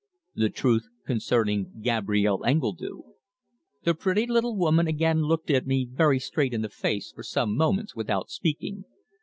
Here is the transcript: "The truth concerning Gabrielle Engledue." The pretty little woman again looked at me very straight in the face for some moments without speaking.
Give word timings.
"The 0.33 0.49
truth 0.49 0.87
concerning 1.05 1.79
Gabrielle 1.81 2.43
Engledue." 2.43 3.03
The 3.83 3.93
pretty 3.93 4.25
little 4.25 4.57
woman 4.57 4.87
again 4.87 5.21
looked 5.25 5.51
at 5.51 5.67
me 5.67 5.85
very 5.85 6.17
straight 6.17 6.55
in 6.55 6.63
the 6.63 6.69
face 6.69 7.11
for 7.11 7.21
some 7.21 7.55
moments 7.55 7.95
without 7.95 8.31
speaking. 8.31 8.85